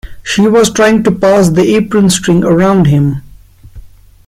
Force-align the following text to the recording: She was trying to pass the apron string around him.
She 0.23 0.47
was 0.47 0.73
trying 0.73 1.03
to 1.03 1.11
pass 1.11 1.49
the 1.51 1.75
apron 1.75 2.09
string 2.09 2.43
around 2.43 2.87
him. 2.87 3.21